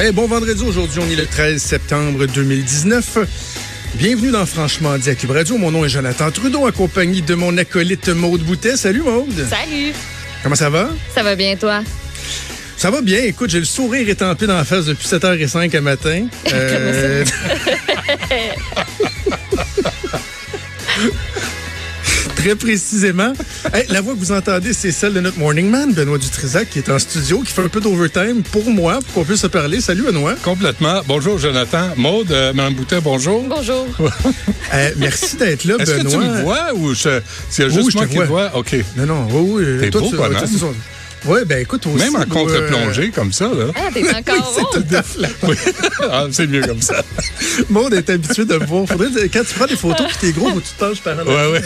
[0.00, 3.18] Hey, bon vendredi, aujourd'hui, on est le 13 septembre 2019.
[3.96, 5.58] Bienvenue dans Franchement dit à Cube Radio.
[5.58, 8.76] Mon nom est Jonathan Trudeau, accompagné de mon acolyte Maude Boutet.
[8.76, 9.44] Salut Maude.
[9.50, 9.92] Salut.
[10.44, 10.90] Comment ça va?
[11.12, 11.82] Ça va bien, toi?
[12.76, 13.24] Ça va bien.
[13.24, 16.28] Écoute, j'ai le sourire étampé dans la face depuis 7h05 le matin.
[16.52, 17.24] Euh...
[22.38, 23.32] Très précisément.
[23.74, 26.78] Hey, la voix que vous entendez, c'est celle de notre morning man, Benoît Dutrisac, qui
[26.78, 29.80] est en studio, qui fait un peu d'overtime pour moi, pour qu'on puisse se parler.
[29.80, 30.34] Salut, Benoît.
[30.42, 31.00] Complètement.
[31.06, 31.90] Bonjour, Jonathan.
[31.96, 33.42] Maude, euh, Mme Boutet, bonjour.
[33.48, 33.86] Bonjour.
[34.74, 36.04] Euh, merci d'être là, Est-ce Benoît.
[36.04, 38.48] que tu me vois ou je- c'est Oui, juste je moi te qui te vois.
[38.50, 38.58] vois?
[38.58, 38.76] OK.
[38.96, 39.80] Non, non, oui, oui.
[39.80, 40.16] T'es Toi, beau, tu-
[41.26, 41.96] Ouais, ben écoute, aussi.
[42.04, 43.66] Même en contre-plongée, comme ça, là.
[43.74, 45.18] Ah, t'es encore C'est.
[45.48, 45.56] Oui.
[46.10, 47.02] ah, c'est mieux comme ça.
[47.70, 48.86] Maud est habitué de me voir.
[48.86, 51.16] Faudrait, quand tu prends des photos puis t'es gros, faut que tu te penches par
[51.26, 51.50] Ouais, arrière.
[51.50, 51.62] ouais.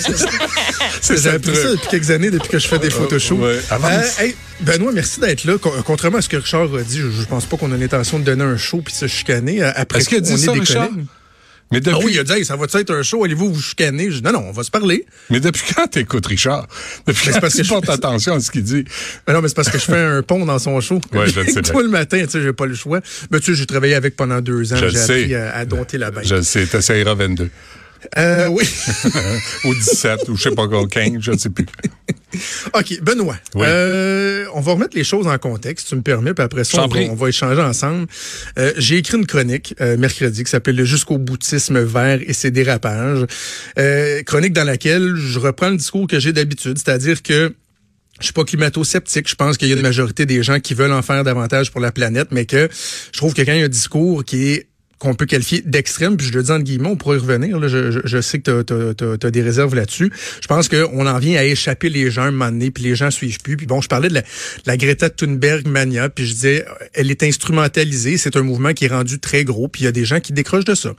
[1.00, 1.52] C'est ça depuis
[1.90, 3.38] quelques années, depuis que je fais des photoshoots.
[3.40, 4.18] ouais, avance.
[4.20, 5.58] hey, Benoît, merci d'être là.
[5.58, 8.18] Con- Contrairement à ce que Richard a dit, je, je pense pas qu'on a l'intention
[8.18, 9.62] de donner un show puis de se chicaner.
[9.62, 10.88] Euh, Après Est-ce qu'il a dit ça, des Richard?
[10.88, 11.06] collègues.
[11.72, 13.60] Mais depuis, Ah oui, il a dit, Hey, ça va être un show, allez-vous vous
[13.60, 14.10] chicaner?
[14.10, 15.04] Je dis, non, non, on va se parler.
[15.30, 16.66] mais depuis quand t'écoutes Richard?
[17.06, 18.84] Depuis quand parce tu que je- portes attention à ce qu'il dit?
[19.26, 21.00] Mais non, mais c'est parce que je fais un pont dans son show.
[21.12, 21.62] Ouais, je le sais.
[21.72, 23.00] Tout le matin, tu sais, j'ai pas le choix.
[23.30, 24.76] Mais tu sais, j'ai travaillé avec pendant deux ans.
[24.76, 25.20] J'ai sais.
[25.22, 26.26] appris à, à dompter la bête.
[26.26, 27.48] Je le sais, t'essayeras 22.
[28.18, 28.68] Euh, oui.
[29.64, 31.66] ou 17, ou je sais pas quoi, 15, je ne sais plus.
[32.74, 33.36] OK, Benoît.
[33.54, 33.66] Oui.
[33.68, 36.86] Euh, on va remettre les choses en contexte, si tu me permets, puis après ça,
[36.86, 38.06] va, on va échanger ensemble.
[38.58, 42.50] Euh, J'ai écrit une chronique euh, mercredi qui s'appelle Le jusqu'au boutisme vert et ses
[42.50, 43.26] dérapages.
[43.78, 47.54] Euh, chronique dans laquelle je reprends le discours que j'ai d'habitude, c'est-à-dire que
[48.20, 49.28] je suis pas climato-sceptique.
[49.28, 51.80] Je pense qu'il y a une majorité des gens qui veulent en faire davantage pour
[51.80, 52.68] la planète, mais que
[53.12, 54.66] je trouve que quand il y a un discours qui est
[55.02, 57.58] qu'on peut qualifier d'extrême, puis je le dis entre guillemets, on pourrait y revenir.
[57.58, 60.12] Là, je, je, je sais que tu as, des réserves là-dessus.
[60.40, 63.10] Je pense qu'on en vient à échapper les gens un moment donné, puis les gens
[63.10, 63.56] suivent plus.
[63.56, 64.26] Puis bon, je parlais de la, de
[64.64, 68.84] la Greta Thunberg mania, puis je disais, euh, elle est instrumentalisée, c'est un mouvement qui
[68.84, 70.94] est rendu très gros, puis il y a des gens qui décrochent de ça.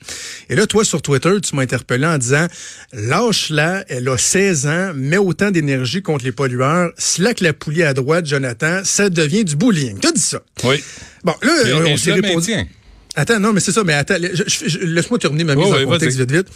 [0.50, 2.48] Et là, toi, sur Twitter, tu m'as interpellé en disant,
[2.92, 7.94] lâche-la, elle a 16 ans, mets autant d'énergie contre les pollueurs, slack la poulie à
[7.94, 9.98] droite, Jonathan, ça devient du bullying.
[10.02, 10.42] Tu dit ça.
[10.66, 10.84] Oui.
[11.24, 11.96] Bon, là, Et- on
[12.42, 12.68] s'est.
[13.16, 16.48] Attends, non, mais c'est ça, mais attends, laisse-moi terminer ma mise en contexte vite, vite.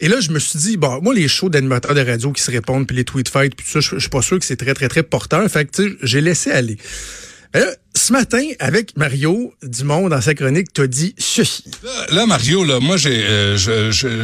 [0.00, 2.50] Et là, je me suis dit, bon, moi, les shows d'animateurs de radio qui se
[2.50, 4.56] répondent, puis les tweet fights, puis tout ça, je, je suis pas sûr que c'est
[4.56, 5.48] très, très, très porteur.
[5.50, 6.78] Fait que, tu sais, j'ai laissé aller.
[7.52, 7.66] Là,
[7.96, 11.64] ce matin, avec Mario Dumont, dans sa chronique, t'as dit ceci.
[11.84, 13.56] Là, là, Mario, là, moi, j'ai euh,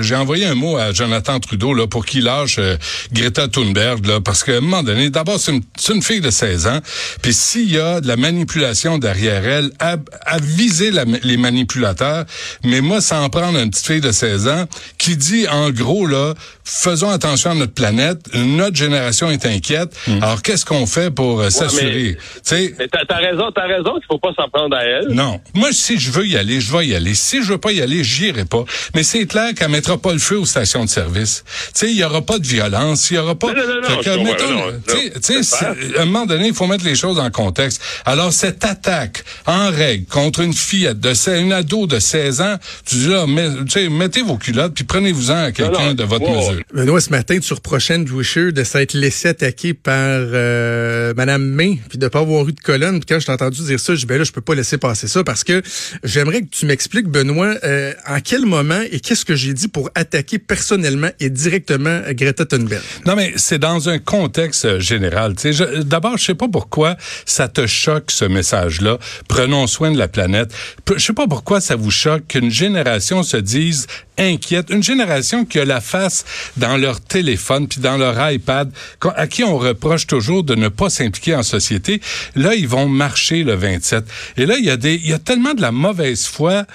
[0.02, 2.76] j'ai envoyé un mot à Jonathan Trudeau là, pour qu'il lâche euh,
[3.12, 6.30] Greta Thunberg, là, parce qu'à un moment donné, d'abord, c'est une, c'est une fille de
[6.30, 6.80] 16 ans,
[7.22, 12.24] puis s'il y a de la manipulation derrière elle, à, à viser la- les manipulateurs,
[12.64, 14.66] mais moi, sans prendre une petite fille de 16 ans
[14.98, 20.42] qui dit, en gros, là, faisons attention à notre planète, notre génération est inquiète, alors
[20.42, 22.16] qu'est-ce qu'on fait pour euh, s'assurer?
[22.16, 22.74] Tu sais,
[23.08, 25.08] t'as raison, t'as raison qu'il faut pas s'en prendre à elle.
[25.08, 25.40] non.
[25.54, 27.14] Moi, si je veux y aller, je vais y aller.
[27.14, 28.64] Si je veux pas y aller, j'irai pas.
[28.94, 31.44] Mais c'est clair qu'elle mettra pas le feu aux stations de service.
[31.46, 33.48] Tu sais, il y aura pas de violence, il y aura pas.
[33.48, 35.66] Non, non, non, que, mettons, non, tu sais,
[35.98, 37.82] à un moment donné, il faut mettre les choses en contexte.
[38.04, 42.56] Alors, cette attaque en règle contre une fillette de 16, une ado de 16 ans,
[42.86, 46.28] tu dis là, mais, tu sais, mettez vos culottes puis prenez-vous-en à quelqu'un de votre
[46.28, 46.36] wow.
[46.36, 46.62] mesure.
[46.72, 51.78] Benoît, ce matin, tu reprochais Andrew Wisher de s'être laissé attaquer par euh, Madame May,
[51.88, 53.00] puis de pas avoir eu de colonne.
[53.00, 55.08] Puis quand je t'ai entendu dire ça, je ben là, je peux pas laisser passer
[55.08, 55.62] ça parce que
[56.04, 59.90] j'aimerais que tu m'expliques, Benoît, euh, en quel moment et qu'est-ce que j'ai dit pour
[59.94, 62.82] attaquer personnellement et directement Greta Thunberg?
[63.06, 65.34] Non, mais c'est dans un contexte euh, général.
[65.42, 66.96] Je- D'abord, je sais pas pourquoi
[67.26, 68.98] ça te choque ce message-là.
[69.28, 70.52] Prenons soin de la planète.
[70.96, 73.86] Je sais pas pourquoi ça vous choque qu'une génération se dise
[74.18, 74.68] inquiète.
[74.70, 76.24] Une génération qui a la face
[76.58, 78.70] dans leur téléphone puis dans leur iPad,
[79.16, 82.00] à qui on reproche toujours de ne pas s'impliquer en société.
[82.36, 84.04] Là, ils vont marcher le 27.
[84.36, 86.66] Et là, il y a des, il y a tellement de la mauvaise foi.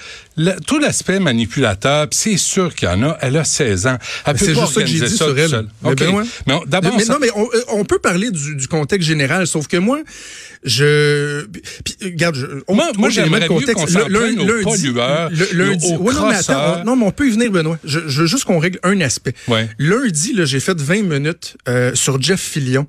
[0.66, 3.16] Tout l'aspect manipulateur, puis c'est sûr qu'il y en a.
[3.22, 3.96] Elle a 16 ans.
[4.36, 5.48] C'est juste ça que j'ai dit ça sur elle.
[5.48, 5.68] seule.
[6.46, 9.66] Mais d'abord, ça- non, mais on, euh, on peut parler du, du contexte général, sauf
[9.66, 10.00] que moi,
[10.62, 13.66] je, puis, puis, regarde, je, on- Moi- moi, j'ai le j'aimerais mieux
[14.36, 17.30] prenne aux pollueurs, le- lundi, ouais, non, mais attends, on- non, mais on peut y
[17.30, 17.78] venir, Benoît.
[17.84, 19.34] Je, je veux juste qu'on règle un aspect.
[19.48, 19.68] Ouais.
[19.78, 22.86] Lundi, j'ai fait 20 minutes euh, sur Jeff Fillion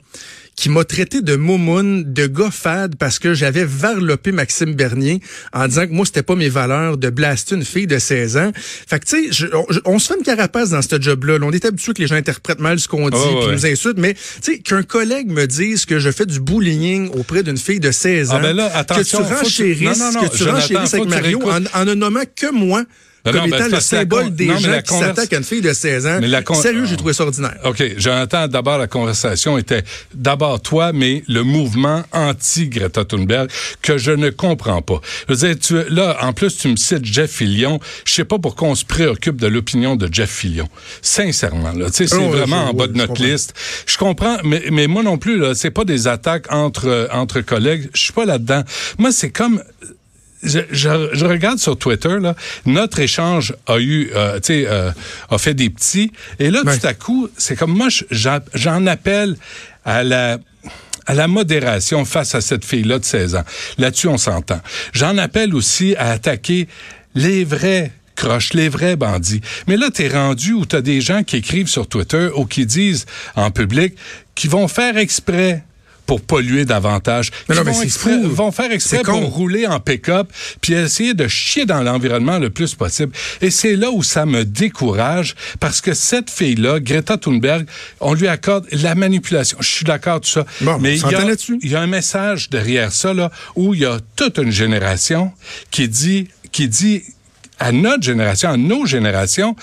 [0.57, 5.21] qui m'a traité de moumoune, de gars fade parce que j'avais varlopé Maxime Bernier
[5.53, 8.51] en disant que moi, c'était pas mes valeurs de blaster une fille de 16 ans.
[8.55, 11.37] Fait que, tu sais, on, on, se fait une carapace dans ce job-là.
[11.43, 13.53] On est habitué que les gens interprètent mal ce qu'on dit Oh, puis ouais.
[13.53, 17.43] nous insultent, mais, tu sais, qu'un collègue me dise que je fais du bullying auprès
[17.43, 20.93] d'une fille de 16 ans, Ah, ben là, attention, que tu faut que tu- renchérisses
[20.95, 22.83] avec Mario en, en ne nommant que moi
[23.27, 25.43] Non, comme non, ben, étant le symbole des non, gens qui converse- s'attaquent à une
[25.43, 26.17] fille de 16 ans.
[26.21, 27.57] Mais la con- Sérieux, j'ai trouvé ça ordinaire.
[27.63, 29.83] OK, Jonathan, d'abord, la conversation était
[30.13, 33.49] d'abord toi, mais le mouvement anti-Greta Thunberg
[33.81, 34.99] que je ne comprends pas.
[35.27, 37.79] Je veux dire, tu, là, en plus, tu me cites Jeff Fillion.
[38.05, 40.67] Je sais pas pourquoi on se préoccupe de l'opinion de Jeff Fillion.
[41.01, 41.87] Sincèrement, là.
[41.87, 43.53] Tu sais, c'est Oh, vraiment je- en bas de notre liste.
[43.85, 47.89] Je comprends, mais, mais moi non plus, là, c'est pas des attaques entre, entre collègues.
[47.93, 48.63] Je suis pas là-dedans.
[48.97, 49.61] Moi, c'est comme,
[50.43, 52.35] je, je- je regarde sur Twitter, là,
[52.65, 54.91] notre échange a eu, euh, tu sais, euh,
[55.29, 56.11] a fait des petits.
[56.39, 58.05] Et là, tout à coup, c'est comme moi, je-
[58.53, 59.35] j'en appelle
[59.85, 60.37] à la
[61.09, 63.45] à la modération face à cette fille-là de 16 ans.
[63.77, 64.59] Là-dessus, on s'entend.
[64.91, 66.67] J'en appelle aussi à attaquer
[67.15, 69.39] les vrais croches, les vrais bandits.
[69.67, 73.05] Mais là, t'es rendu où t'as des gens qui écrivent sur Twitter ou qui disent
[73.37, 73.93] en public
[74.35, 75.63] qui vont faire exprès
[76.07, 77.31] pour polluer davantage.
[77.47, 78.29] Mais non, mais vont, exprès- fou.
[78.29, 79.21] vont faire exprès con.
[79.21, 80.31] pour rouler en pick-up
[80.61, 83.11] puis essayer de chier dans l'environnement le plus possible.
[83.41, 87.67] Et c'est là où ça me décourage parce que cette fille-là, Greta Thunberg,
[87.99, 89.57] on lui accorde la manipulation.
[89.61, 90.45] Je suis d'accord tout ça.
[90.61, 91.03] Bon, mais y,
[91.61, 95.31] il y a un message derrière ça là où il y a toute une génération
[95.69, 97.03] qui dit qui dit
[97.59, 99.55] à notre génération, à nos générations,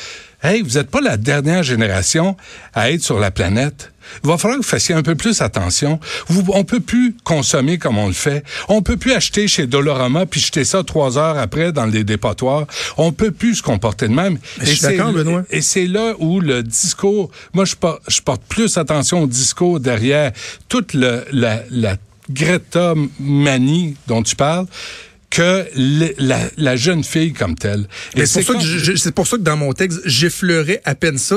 [0.42, 2.36] hey, vous n'êtes pas la dernière génération
[2.74, 3.92] à être sur la planète.
[4.22, 6.00] Il va falloir que vous fassiez un peu plus attention.
[6.28, 8.44] Vous, on peut plus consommer comme on le fait.
[8.68, 12.66] On peut plus acheter chez Dolorama puis jeter ça trois heures après dans les dépotoirs.
[12.96, 14.38] On peut plus se comporter de même.
[14.58, 15.44] Mais suis c'est Benoît.
[15.50, 19.80] Et c'est là où le discours, moi je porte, je porte plus attention au discours
[19.80, 20.32] derrière
[20.68, 21.96] toute le, la, la
[22.30, 24.66] Greta manie dont tu parles
[25.34, 27.86] que le- la, la jeune fille comme telle.
[28.16, 28.54] Et c'est pour,
[29.14, 31.36] pour ça que dans mon texte, j'effleurais à peine ça.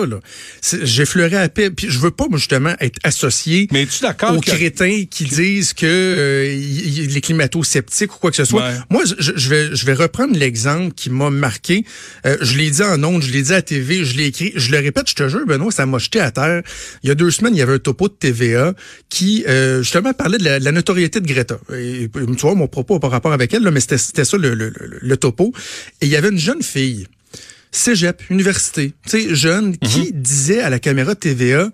[0.83, 1.71] J'effleurais à peine.
[1.73, 5.85] Puis je veux pas, justement, être associé Mais d'accord aux que- crétins qui disent que
[5.85, 8.61] euh, y- y- les climato-sceptiques ou quoi que ce soit?
[8.67, 8.75] Ouais.
[8.89, 11.83] Moi, je, je vais, je vais reprendre l'exemple qui m'a marqué.
[12.25, 14.51] Euh, je l'ai dit en ondes, je l'ai dit à TV, je l'ai écrit.
[14.55, 16.61] Je le répète, je te jure, Benoît, ça m'a jeté à terre.
[17.03, 18.73] Il y a deux semaines, il y avait un topo de TVA
[19.09, 21.57] qui, euh, justement, parlait de la, de la notoriété de Greta.
[21.73, 24.69] Et, tu vois, mon propos pas rapport avec elle, là, mais c'était ça le, le,
[24.69, 25.53] le, le topo.
[26.01, 27.07] Et il y avait une jeune fille
[27.71, 31.69] cégep, université, tu sais, jeune, qui disait à la caméra TVA,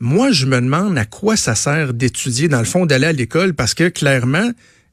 [0.00, 3.54] moi, je me demande à quoi ça sert d'étudier, dans le fond, d'aller à l'école,
[3.54, 4.50] parce que clairement,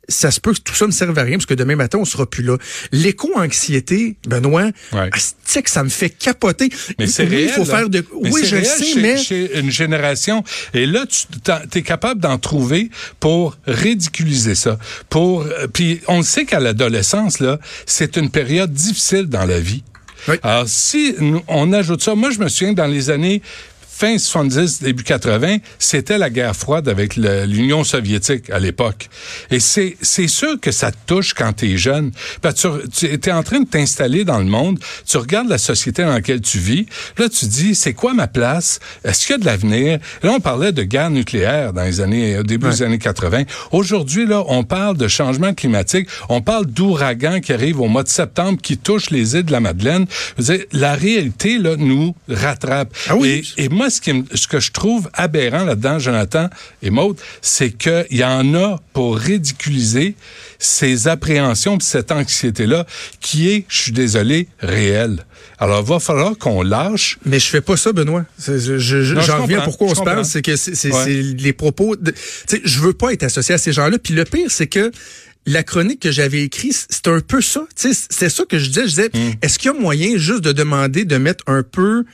[0.09, 2.05] ça se peut que tout ça ne serve à rien, parce que demain matin, on
[2.05, 2.57] sera plus là.
[2.91, 5.09] L'éco-anxiété, Benoît, Ouais.
[5.09, 6.69] que ça me fait capoter.
[6.99, 7.49] Mais c'est Oui, réel.
[7.49, 7.77] il faut là.
[7.77, 8.05] faire de...
[8.21, 9.17] Mais oui, je réel sais, chez, mais...
[9.17, 10.43] chez une génération.
[10.73, 12.89] Et là, tu es capable d'en trouver
[13.19, 14.77] pour ridiculiser ça.
[15.09, 19.83] Pour euh, puis on sait qu'à l'adolescence là, c'est une période difficile dans la vie.
[20.27, 20.35] Oui.
[20.43, 21.15] Alors si
[21.47, 23.41] on ajoute ça, moi je me souviens dans les années
[23.95, 29.07] fin 70, début 80, c'était la guerre froide avec l'Union soviétique à l'époque.
[29.51, 32.11] Et c'est sûr que ça te touche quand tu es jeune.
[32.41, 36.03] Parce que tu es en train de t'installer dans le monde, tu regardes la société
[36.03, 36.87] dans laquelle tu vis,
[37.17, 38.79] là tu dis, c'est quoi ma place?
[39.03, 39.99] Est-ce qu'il y a de l'avenir?
[40.23, 43.43] Là, on parlait de guerre nucléaire dans les années, au début des années 80.
[43.71, 48.09] Aujourd'hui, là, on parle de changement climatique, on parle d'ouragans qui arrivent au mois de
[48.09, 50.05] septembre, qui touchent les îles de la Madeleine.
[50.37, 52.91] Je veux dire, la réalité, là, nous rattrape.
[53.07, 53.53] Ah oui.
[53.57, 56.49] Et, et moi, ce, qui me- ce que je trouve aberrant là-dedans, Jonathan
[56.81, 60.15] et Maude, c'est qu'il y en a pour ridiculiser
[60.59, 62.85] ces appréhensions cette anxiété-là
[63.19, 65.25] qui est, je suis désolé, réelle.
[65.59, 67.17] Alors, il va falloir qu'on lâche.
[67.25, 68.25] Mais je fais pas ça, Benoît.
[68.37, 71.05] C'est- je- J'en reviens pourquoi on se parle, c'est que c'est Ouais.
[71.37, 71.95] les propos.
[71.95, 72.13] De,
[72.63, 73.97] je veux pas être associé à ces gens-là.
[73.99, 74.91] Puis le pire, c'est que
[75.45, 77.65] la chronique que j'avais écrite, c'est un peu ça.
[77.75, 78.81] C'est ça que je disais.
[78.83, 79.31] Je disais, Hmm.
[79.41, 82.05] est-ce qu'il y a moyen juste de demander de mettre un peu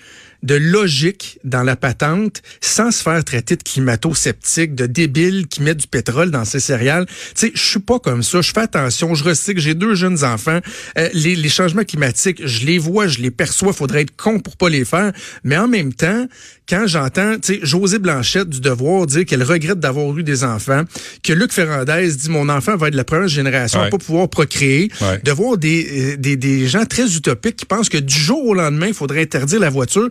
[0.44, 5.76] de logique dans la patente sans se faire traiter de climato-sceptique, de débile qui met
[5.76, 7.06] du pétrole dans ses céréales.
[7.08, 8.42] Tu sais, je suis pas comme ça.
[8.42, 9.16] Je fais attention.
[9.16, 9.60] Je recycle.
[9.60, 10.60] J'ai deux jeunes enfants.
[10.98, 13.74] Euh, les, les changements climatiques, je les vois, je les perçois.
[13.74, 15.12] Faudrait être con pour pas les faire.
[15.44, 16.26] Mais en même temps,
[16.68, 20.84] quand j'entends, tu sais, José Blanchette du Devoir dire qu'elle regrette d'avoir eu des enfants,
[21.24, 23.90] que Luc Ferrandez dit mon enfant va être la première génération à Ouais.
[23.90, 25.20] pas pouvoir procréer, Ouais.
[25.24, 28.54] de voir des, euh, des, des gens très utopiques qui pensent que du jour au
[28.54, 30.10] lendemain, il faudrait interdire la voiture.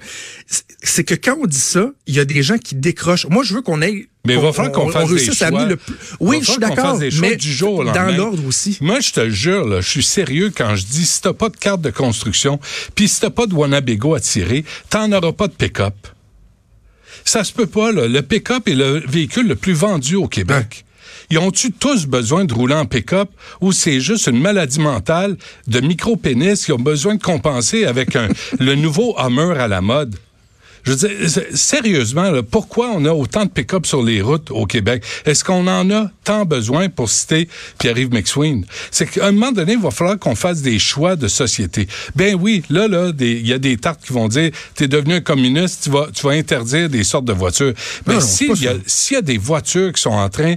[0.83, 3.27] C'est- que quand on dit ça, il y a des gens qui décrochent.
[3.27, 4.09] Moi, je veux qu'on ait...
[4.27, 5.65] Mais il va falloir qu'on fasse des choix.
[5.65, 5.95] le plus...
[6.21, 8.77] Oui, je suis d'accord, mais du jour au dans l'ordre aussi.
[8.81, 11.57] Moi, je te jure, là, je suis sérieux quand je dis si t'as pas de
[11.57, 12.61] carte de construction,
[12.95, 15.95] puis si t'as pas de Wanabago à tirer, t'en auras pas de pick-up.
[17.25, 18.07] Ça se peut pas, là.
[18.09, 20.85] Le pick-up est le véhicule le plus vendu au Québec.
[21.31, 23.29] Ils ont-tu tous besoin de rouler en pick-up
[23.61, 28.29] ou c'est juste une maladie mentale de micro-pénis qui ont besoin de compenser avec un,
[28.59, 30.17] le nouveau Hummer à la mode?
[30.85, 34.65] Je veux dire, sérieusement, là, pourquoi on a autant de pick-up sur les routes au
[34.65, 35.05] Québec?
[35.27, 38.65] Est-ce qu'on en a tant besoin pour citer Pierre-Yves McSween?
[38.91, 41.89] C'est qu'à un moment donné, il va falloir qu'on fasse des choix de société.
[42.17, 45.21] Ben oui, là, là, il y a des tartes qui vont dire, t'es devenu un
[45.21, 47.75] communiste, tu vas, tu vas interdire des sortes de voitures.
[48.07, 48.75] Mais pas s'il y, a-
[49.11, 50.55] y a des voitures qui sont en train,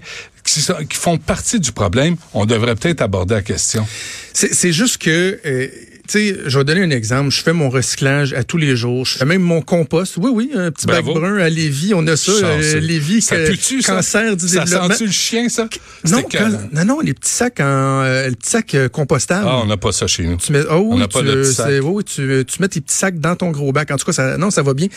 [0.54, 3.86] qui, qui font partie du problème, on devrait peut-être aborder la question.
[4.34, 5.68] C'est c'est juste que, euh,
[6.12, 7.30] tu sais, je vais donner un exemple.
[7.32, 9.06] Je fais mon recyclage à tous les jours.
[9.06, 10.16] Je fais même mon compost.
[10.18, 11.14] Oui, oui, un petit Bravo.
[11.14, 11.94] bac brun à Lévis.
[11.96, 13.94] On a ça, euh, Lévis, ça que- ça?
[13.96, 14.90] cancer du ça développement.
[14.90, 15.70] sent-tu le chien, ça?
[16.10, 17.64] Non, quand- non, non, les petits sacs en,
[18.04, 19.46] euh, le petit sac euh, compostable.
[19.48, 20.36] Ah, on n'a pas ça chez nous.
[20.38, 22.96] Tu mets, oh, On oui, n'a pas tu, de euh, tu, tu mets tes petits
[22.96, 23.90] sacs dans ton gros bac.
[23.92, 24.88] En tout cas, ça, non, ça va bien.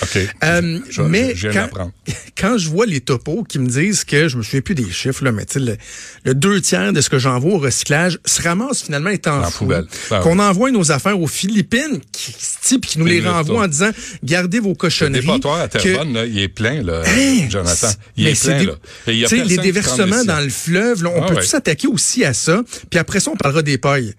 [0.43, 1.49] Euh, Je- mais je
[2.41, 5.25] quand, je vois les topos qui me disent que, je me souviens plus des chiffres,
[5.25, 5.77] là, mais tu le,
[6.25, 9.71] le deux tiers de ce que j'envoie au recyclage se ramasse finalement étant fou.
[10.11, 12.33] Ah Qu'on envoie nos affaires aux Philippines, qui,
[12.63, 13.65] qui, qui nous les retournent.
[13.65, 13.91] en disant,
[14.23, 15.21] gardez vos Le cochonneries.
[15.21, 17.47] dépotoir à que- Terrebonne, là, il est plein, là, Hein?
[17.51, 17.89] Jonathan.
[18.17, 18.73] Il est plein, des- là.
[19.09, 21.27] Et il y a tu sais, les déversements le dans le fleuve, là, on Ah
[21.27, 21.43] peut ouais.
[21.43, 22.63] s'attaquer aussi à ça?
[22.91, 24.15] Puis après ça, on parlera des pailles.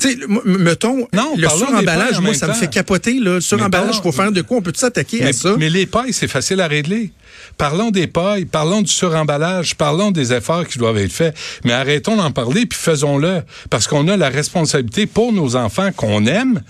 [0.00, 3.14] Tu sais, mettons, Non, le suremballage, moi, ça me fait capoter.
[3.14, 4.58] Le suremballage, faut faire de quoi?
[4.58, 5.54] On peut s'attaquer à ça?
[5.58, 7.12] mais les pailles, c'est facile à régler.
[7.56, 11.36] Parlons des pailles, parlons du suremballage, parlons des efforts qui doivent être faits.
[11.64, 13.42] Mais arrêtons d'en parler puis faisons-le.
[13.68, 16.62] Parce qu'on a la responsabilité pour nos enfants qu'on aime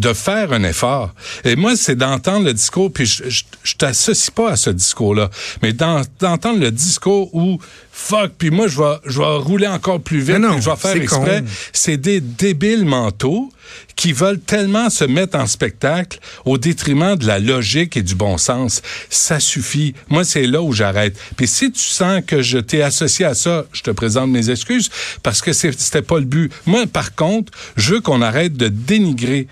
[0.00, 1.12] de faire un effort.
[1.44, 5.30] Et moi, c'est d'entendre le discours, puis je, je, je t'associe pas à ce discours-là,
[5.62, 7.58] mais d'en- d'entendre le discours où
[7.92, 10.76] fuck, puis moi, je vais, je vais rouler encore plus vite, non, puis je vais
[10.76, 11.44] faire exprès.
[11.72, 13.50] C'est des débiles mentaux
[13.94, 18.38] qui veulent tellement se mettre en spectacle au détriment de la logique et du bon
[18.38, 18.80] sens.
[19.10, 19.94] Ça suffit.
[20.08, 21.16] Moi, c'est là où j'arrête.
[21.36, 24.88] Puis si tu sens que je t'ai associé à ça, je te présente mes excuses
[25.22, 26.50] parce que c'était pas le but.
[26.66, 29.46] Moi, par contre, je veux qu'on arrête de dénigrer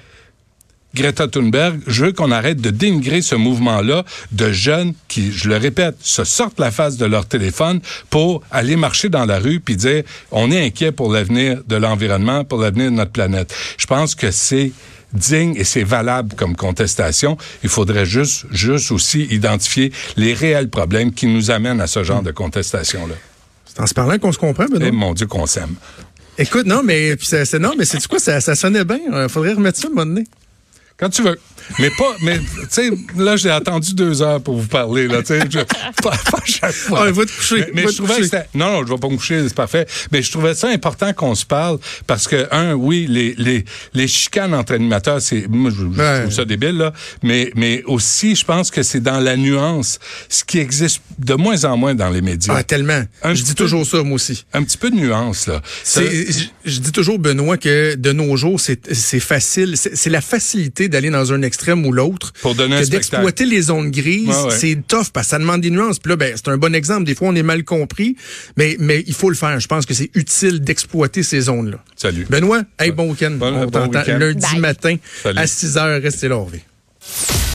[0.94, 5.56] Greta Thunberg, je veux qu'on arrête de dénigrer ce mouvement-là de jeunes qui, je le
[5.56, 7.80] répète, se sortent la face de leur téléphone
[8.10, 12.44] pour aller marcher dans la rue puis dire on est inquiet pour l'avenir de l'environnement,
[12.44, 13.54] pour l'avenir de notre planète.
[13.76, 14.72] Je pense que c'est
[15.12, 17.36] digne et c'est valable comme contestation.
[17.62, 22.22] Il faudrait juste, juste aussi identifier les réels problèmes qui nous amènent à ce genre
[22.22, 23.14] de contestation-là.
[23.66, 24.92] C'est en se parlant qu'on se comprend, Et Benoît.
[24.92, 25.74] mon Dieu qu'on s'aime.
[26.36, 28.18] Écoute, non, mais c'est non, mais c'est quoi?
[28.18, 28.98] Ça, ça sonnait bien.
[29.10, 30.24] Il faudrait remettre ça un moment donné.
[30.98, 31.40] Ganz zurück.
[31.78, 35.28] Mais pas, mais, tu sais, là, j'ai attendu deux heures pour vous parler, là, tu
[35.38, 35.40] sais,
[36.02, 37.04] pas, pas chaque fois.
[37.06, 38.42] Ah, va te coucher, Mais, mais va je trouvais coucher.
[38.54, 39.86] non, non, je vais pas me coucher, c'est parfait.
[40.12, 44.08] Mais je trouvais ça important qu'on se parle parce que, un, oui, les, les, les
[44.08, 46.22] chicanes entre animateurs, c'est, moi, je, je Ouais.
[46.22, 46.92] trouve ça débile, là.
[47.22, 49.98] Mais, mais aussi, je pense que c'est dans la nuance,
[50.28, 52.54] ce qui existe de moins en moins dans les médias.
[52.56, 53.02] Ah, tellement.
[53.22, 54.44] Un je dis peu- toujours ça, moi aussi.
[54.52, 55.60] Un petit peu de nuance, là.
[55.84, 59.74] Ça- je, je dis toujours, Benoît, que de nos jours, c'est, c'est facile.
[59.76, 62.32] C'est, c'est la facilité d'aller dans un extrême ou l'autre.
[62.40, 64.50] Pour donner un que d'exploiter les zones grises, Ouais, ouais.
[64.58, 65.98] c'est tough parce que ça demande des nuances.
[65.98, 67.04] Puis là, ben, c'est un bon exemple.
[67.04, 68.16] Des fois, on est mal compris,
[68.56, 69.58] mais, mais il faut le faire.
[69.60, 71.78] Je pense que c'est utile d'exploiter ces zones-là.
[71.96, 72.26] Salut.
[72.30, 73.32] Benoît, hey, bon week-end.
[73.32, 74.18] Bon- on bon t'entend week-end.
[74.18, 74.60] lundi Bye.
[74.60, 75.38] matin Salut.
[75.38, 76.00] à 6 h.
[76.02, 76.36] Restez là.